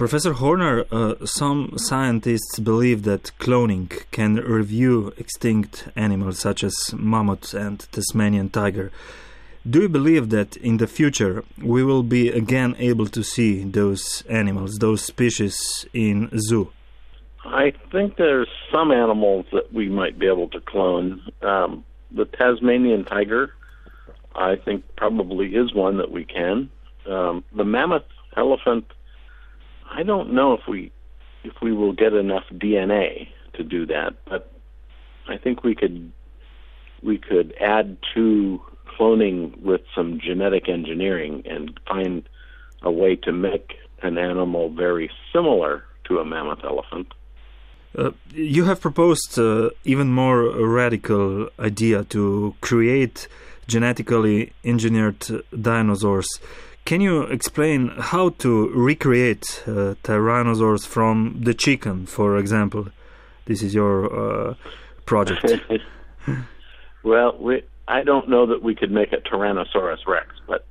Professor 0.00 0.32
Horner, 0.32 0.86
uh, 0.90 1.26
some 1.26 1.74
scientists 1.76 2.58
believe 2.58 3.02
that 3.02 3.32
cloning 3.38 3.90
can 4.10 4.36
review 4.36 5.12
extinct 5.18 5.88
animals 5.94 6.38
such 6.38 6.64
as 6.64 6.94
mammoth 6.94 7.52
and 7.52 7.80
Tasmanian 7.92 8.48
tiger. 8.48 8.90
Do 9.68 9.82
you 9.82 9.90
believe 9.90 10.30
that 10.30 10.56
in 10.56 10.78
the 10.78 10.86
future 10.86 11.44
we 11.62 11.84
will 11.84 12.02
be 12.02 12.30
again 12.30 12.76
able 12.78 13.08
to 13.08 13.22
see 13.22 13.62
those 13.62 14.24
animals, 14.26 14.78
those 14.78 15.04
species 15.04 15.84
in 15.92 16.30
zoo? 16.48 16.72
I 17.44 17.74
think 17.92 18.16
there's 18.16 18.48
some 18.72 18.92
animals 18.92 19.44
that 19.52 19.70
we 19.70 19.90
might 19.90 20.18
be 20.18 20.28
able 20.28 20.48
to 20.48 20.60
clone. 20.62 21.20
Um, 21.42 21.84
the 22.10 22.24
Tasmanian 22.24 23.04
tiger, 23.04 23.52
I 24.34 24.56
think, 24.56 24.82
probably 24.96 25.48
is 25.54 25.74
one 25.74 25.98
that 25.98 26.10
we 26.10 26.24
can. 26.24 26.70
Um, 27.06 27.44
the 27.54 27.66
mammoth 27.66 28.08
elephant, 28.34 28.86
I 29.90 30.02
don't 30.02 30.32
know 30.32 30.54
if 30.54 30.60
we 30.68 30.92
if 31.42 31.54
we 31.62 31.72
will 31.72 31.92
get 31.92 32.12
enough 32.12 32.44
DNA 32.52 33.28
to 33.54 33.64
do 33.64 33.86
that, 33.86 34.14
but 34.26 34.52
I 35.28 35.36
think 35.36 35.64
we 35.64 35.74
could 35.74 36.12
we 37.02 37.18
could 37.18 37.54
add 37.60 37.96
to 38.14 38.60
cloning 38.86 39.60
with 39.60 39.80
some 39.94 40.20
genetic 40.20 40.68
engineering 40.68 41.42
and 41.46 41.78
find 41.88 42.28
a 42.82 42.90
way 42.90 43.16
to 43.16 43.32
make 43.32 43.76
an 44.02 44.18
animal 44.18 44.70
very 44.70 45.10
similar 45.32 45.84
to 46.04 46.18
a 46.18 46.24
mammoth 46.24 46.64
elephant. 46.64 47.08
Uh, 47.96 48.10
you 48.32 48.64
have 48.64 48.80
proposed 48.80 49.38
uh, 49.38 49.70
even 49.84 50.12
more 50.12 50.42
radical 50.66 51.48
idea 51.58 52.04
to 52.04 52.54
create 52.60 53.26
genetically 53.66 54.52
engineered 54.64 55.26
dinosaurs. 55.60 56.28
Can 56.90 57.00
you 57.00 57.22
explain 57.22 57.92
how 57.96 58.30
to 58.38 58.68
recreate 58.70 59.62
uh, 59.64 59.94
from 60.02 61.40
the 61.40 61.54
chicken, 61.56 62.04
for 62.06 62.36
example? 62.36 62.88
This 63.44 63.62
is 63.62 63.72
your 63.72 63.94
uh, 64.50 64.54
project. 65.06 65.46
well, 67.04 67.36
we, 67.38 67.62
I 67.86 68.02
don't 68.02 68.28
know 68.28 68.44
that 68.46 68.64
we 68.64 68.74
could 68.74 68.90
make 68.90 69.12
a 69.12 69.18
Tyrannosaurus 69.18 70.04
rex, 70.08 70.34
but 70.48 70.66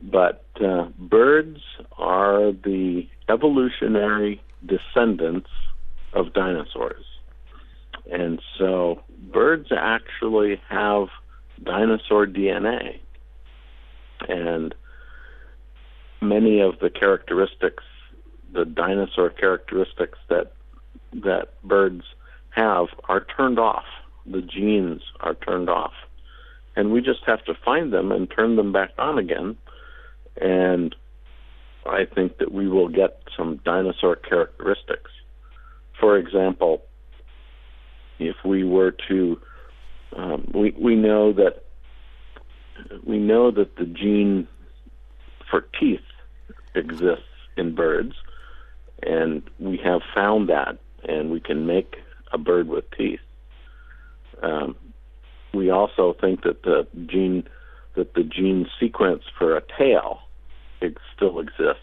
but 0.00 0.44
uh, 0.64 0.90
birds 0.96 1.58
are 1.98 2.52
the 2.52 3.08
evolutionary 3.28 4.40
descendants 4.64 5.50
of 6.12 6.34
dinosaurs, 6.34 7.04
and 8.08 8.40
so 8.58 9.02
birds 9.32 9.70
actually 9.76 10.60
have 10.68 11.08
dinosaur 11.64 12.28
DNA, 12.28 13.00
and 14.28 14.72
many 16.20 16.60
of 16.60 16.78
the 16.80 16.90
characteristics, 16.90 17.84
the 18.52 18.64
dinosaur 18.64 19.30
characteristics 19.30 20.18
that 20.28 20.52
that 21.12 21.48
birds 21.62 22.04
have, 22.50 22.86
are 23.08 23.24
turned 23.36 23.58
off. 23.58 23.84
The 24.26 24.42
genes 24.42 25.02
are 25.20 25.34
turned 25.34 25.70
off 25.70 25.92
and 26.76 26.92
we 26.92 27.00
just 27.00 27.24
have 27.26 27.42
to 27.46 27.54
find 27.64 27.92
them 27.92 28.12
and 28.12 28.30
turn 28.30 28.56
them 28.56 28.70
back 28.70 28.90
on 28.98 29.18
again. 29.18 29.56
And 30.40 30.94
I 31.86 32.04
think 32.04 32.38
that 32.38 32.52
we 32.52 32.68
will 32.68 32.88
get 32.88 33.22
some 33.36 33.60
dinosaur 33.64 34.16
characteristics. 34.16 35.10
For 35.98 36.18
example, 36.18 36.82
if 38.18 38.36
we 38.44 38.62
were 38.62 38.94
to, 39.08 39.40
um, 40.14 40.50
we 40.54 40.74
we 40.78 40.94
know 40.94 41.32
that 41.32 41.64
we 43.04 43.18
know 43.18 43.50
that 43.50 43.76
the 43.76 43.86
gene 43.86 44.46
for 45.50 45.66
teeth 45.78 46.00
exists 46.74 47.24
in 47.56 47.74
birds, 47.74 48.14
and 49.02 49.42
we 49.58 49.78
have 49.78 50.02
found 50.14 50.48
that, 50.48 50.78
and 51.08 51.30
we 51.30 51.40
can 51.40 51.66
make 51.66 51.96
a 52.32 52.38
bird 52.38 52.68
with 52.68 52.84
teeth. 52.96 53.20
Um, 54.42 54.76
we 55.54 55.70
also 55.70 56.14
think 56.20 56.42
that 56.42 56.62
the 56.62 56.86
gene 57.06 57.44
that 57.94 58.12
the 58.12 58.22
gene 58.22 58.66
sequence 58.78 59.22
for 59.38 59.56
a 59.56 59.62
tail 59.78 60.20
it 60.80 60.96
still 61.14 61.38
exists. 61.40 61.80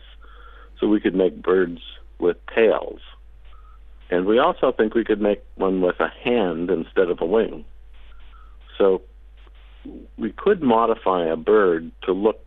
So 0.79 0.87
we 0.87 0.99
could 0.99 1.15
make 1.15 1.41
birds 1.41 1.79
with 2.19 2.37
tails. 2.53 2.99
And 4.09 4.25
we 4.25 4.37
also 4.39 4.71
think 4.71 4.93
we 4.93 5.03
could 5.03 5.21
make 5.21 5.43
one 5.55 5.81
with 5.81 5.99
a 5.99 6.09
hand 6.23 6.69
instead 6.69 7.09
of 7.09 7.21
a 7.21 7.25
wing. 7.25 7.65
So 8.77 9.01
we 10.17 10.31
could 10.31 10.61
modify 10.61 11.25
a 11.25 11.35
bird 11.35 11.91
to 12.03 12.11
look 12.13 12.42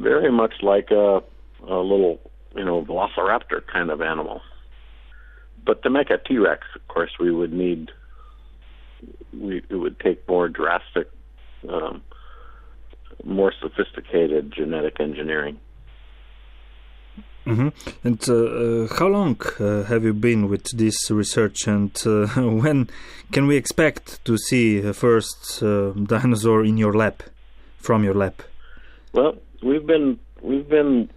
very 0.00 0.32
much 0.32 0.54
like 0.62 0.90
a, 0.90 1.22
a 1.66 1.76
little, 1.76 2.18
you 2.56 2.64
know, 2.64 2.82
velociraptor 2.82 3.60
kind 3.72 3.90
of 3.90 4.00
animal. 4.00 4.40
But 5.64 5.82
to 5.82 5.90
make 5.90 6.10
a 6.10 6.18
T 6.18 6.38
Rex, 6.38 6.66
of 6.74 6.86
course, 6.88 7.10
we 7.20 7.30
would 7.30 7.52
need 7.52 7.90
we 9.32 9.62
it 9.68 9.76
would 9.76 9.98
take 10.00 10.26
more 10.28 10.48
drastic, 10.48 11.10
um, 11.68 12.02
more 13.24 13.52
sophisticated 13.60 14.52
genetic 14.52 15.00
engineering. 15.00 15.58
Mm-hmm. 17.46 17.68
And 18.04 18.28
uh, 18.28 18.34
uh, 18.34 18.98
how 18.98 19.08
long 19.08 19.40
uh, 19.58 19.84
have 19.84 20.04
you 20.04 20.12
been 20.12 20.48
with 20.48 20.66
this 20.76 21.10
research, 21.10 21.66
and 21.66 21.90
uh, 22.06 22.26
when 22.36 22.88
can 23.32 23.46
we 23.46 23.56
expect 23.56 24.24
to 24.24 24.36
see 24.38 24.78
a 24.78 24.92
first 24.92 25.62
uh, 25.62 25.90
dinosaur 25.90 26.64
in 26.64 26.76
your 26.76 26.92
lab, 26.92 27.22
from 27.78 28.04
your 28.04 28.14
lab? 28.14 28.42
Well, 29.12 29.36
we've 29.62 29.86
been 29.86 30.18
we've 30.42 30.68
been 30.68 31.10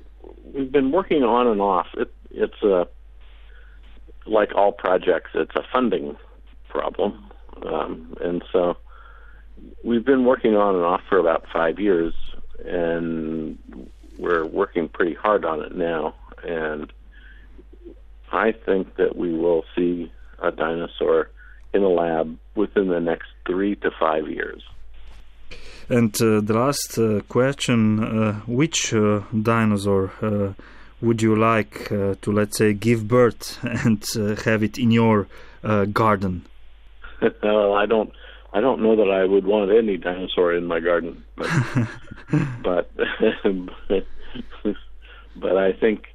we've 0.53 0.71
been 0.71 0.91
working 0.91 1.23
on 1.23 1.47
and 1.47 1.61
off. 1.61 1.87
It, 1.95 2.13
it's 2.31 2.61
a 2.63 2.87
like 4.25 4.53
all 4.55 4.71
projects, 4.71 5.31
it's 5.33 5.55
a 5.55 5.63
funding 5.71 6.17
problem. 6.69 7.29
Um, 7.65 8.15
and 8.21 8.43
so 8.51 8.77
we've 9.83 10.05
been 10.05 10.25
working 10.25 10.55
on 10.55 10.75
and 10.75 10.83
off 10.83 11.01
for 11.09 11.17
about 11.17 11.45
five 11.51 11.79
years, 11.79 12.13
and 12.65 13.57
we're 14.17 14.45
working 14.45 14.89
pretty 14.89 15.13
hard 15.13 15.45
on 15.45 15.61
it 15.61 15.75
now. 15.75 16.15
And 16.43 16.91
I 18.31 18.51
think 18.51 18.95
that 18.95 19.15
we 19.15 19.33
will 19.33 19.63
see 19.75 20.11
a 20.41 20.51
dinosaur 20.51 21.29
in 21.73 21.83
a 21.83 21.89
lab 21.89 22.37
within 22.55 22.89
the 22.89 22.99
next 22.99 23.27
three 23.45 23.75
to 23.77 23.91
five 23.99 24.27
years. 24.27 24.63
And 25.89 26.13
uh, 26.21 26.41
the 26.41 26.53
last 26.53 26.97
uh, 26.97 27.21
question 27.27 28.03
uh, 28.03 28.33
which 28.45 28.93
uh, 28.93 29.21
dinosaur 29.41 30.11
uh, 30.21 30.53
would 31.01 31.21
you 31.21 31.35
like 31.35 31.91
uh, 31.91 32.15
to, 32.21 32.31
let's 32.31 32.57
say, 32.57 32.73
give 32.73 33.07
birth 33.07 33.59
and 33.63 34.03
have 34.45 34.63
it 34.63 34.77
in 34.77 34.91
your 34.91 35.27
garden? 35.91 36.45
well, 37.43 37.73
I 37.73 37.85
don't. 37.85 38.11
I 38.55 38.61
don't 38.61 38.83
know 38.83 38.95
that 38.95 39.09
I 39.09 39.25
would 39.25 39.45
want 39.45 39.71
any 39.71 39.97
dinosaur 39.97 40.53
in 40.53 40.67
my 40.67 40.79
garden, 40.79 41.23
but 41.35 41.49
but 42.63 42.91
but 45.35 45.57
I 45.57 45.73
think 45.73 46.05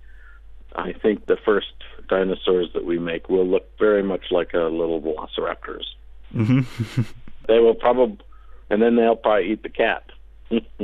I 0.77 0.93
think 0.93 1.27
the 1.27 1.37
first 1.45 1.73
dinosaurs 2.09 2.69
that 2.75 2.84
we 2.84 2.99
make 2.99 3.28
will 3.28 3.47
look 3.47 3.69
very 3.78 4.05
much 4.05 4.27
like 4.31 4.55
a 4.55 4.59
little 4.59 5.01
velociraptors. 5.01 5.84
Mm-hmm. 6.34 7.03
they 7.49 7.59
will 7.59 7.75
probably, 7.75 8.19
and 8.71 8.83
then 8.83 8.97
they'll 8.97 9.17
probably 9.17 9.53
eat 9.53 9.62
the 9.62 9.69
cat. 9.69 10.05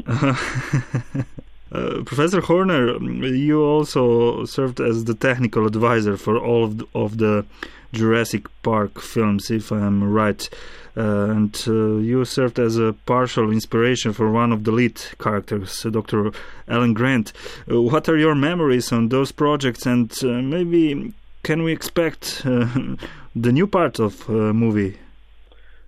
Uh, 0.06 2.02
Professor 2.04 2.40
Horner, 2.40 2.98
you 3.26 3.62
also 3.62 4.44
served 4.44 4.80
as 4.80 5.04
the 5.04 5.14
technical 5.14 5.66
advisor 5.66 6.16
for 6.16 6.38
all 6.38 6.64
of 6.64 6.78
the, 6.78 6.86
of 6.94 7.18
the 7.18 7.46
Jurassic 7.92 8.46
Park 8.62 9.00
films, 9.00 9.50
if 9.50 9.72
I'm 9.72 10.04
right. 10.04 10.48
Uh, 10.96 11.30
and 11.30 11.64
uh, 11.66 11.96
you 11.96 12.24
served 12.24 12.58
as 12.58 12.76
a 12.76 12.92
partial 13.06 13.50
inspiration 13.50 14.12
for 14.12 14.30
one 14.30 14.52
of 14.52 14.62
the 14.62 14.70
lead 14.70 15.00
characters, 15.18 15.84
uh, 15.84 15.90
Dr. 15.90 16.30
Alan 16.68 16.94
Grant. 16.94 17.32
Uh, 17.70 17.82
what 17.82 18.08
are 18.08 18.16
your 18.16 18.34
memories 18.34 18.92
on 18.92 19.08
those 19.08 19.32
projects, 19.32 19.86
and 19.86 20.12
uh, 20.22 20.26
maybe 20.26 21.12
can 21.42 21.64
we 21.64 21.72
expect 21.72 22.42
the 22.44 22.98
new 23.34 23.66
part 23.66 23.98
of 23.98 24.28
movie? 24.28 24.96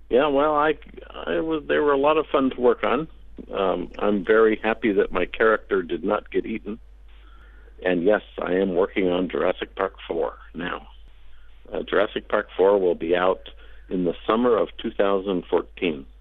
Yeah, 0.09 0.29
well, 0.29 0.55
I, 0.55 0.75
I 1.11 1.41
was. 1.41 1.65
They 1.67 1.79
were 1.79 1.93
a 1.93 1.99
lot 1.99 2.17
of 2.17 2.27
fun 2.31 2.51
to 2.51 2.61
work 2.61 2.85
on. 2.85 3.09
Um, 3.53 3.91
I'm 3.99 4.25
very 4.25 4.59
happy 4.63 4.93
that 4.93 5.13
my 5.13 5.27
character 5.27 5.83
did 5.83 6.05
not 6.05 6.31
get 6.31 6.47
eaten. 6.47 6.79
And 7.85 8.05
yes, 8.05 8.23
I 8.41 8.55
am 8.55 8.75
working 8.75 9.09
on 9.09 9.29
Jurassic 9.29 9.75
Park 9.75 9.95
4 10.09 10.33
now. 10.55 10.87
Uh, 11.71 11.83
Jurassic 11.83 12.29
Park 12.29 12.47
4 12.57 12.79
will 12.79 12.95
be 12.95 13.15
out 13.15 13.51
in 13.91 14.05
the 14.05 14.15
summer 14.27 14.57
of 14.57 14.69
2014. 14.83 16.07